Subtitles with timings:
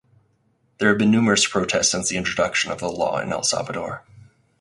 [0.79, 4.01] There have been numerous protests since the introduction of the law in El Salvador.